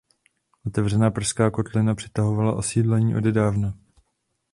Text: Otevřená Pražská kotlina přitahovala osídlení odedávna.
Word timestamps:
Otevřená 0.67 1.11
Pražská 1.11 1.51
kotlina 1.51 1.95
přitahovala 1.95 2.55
osídlení 2.55 3.15
odedávna. 3.15 3.73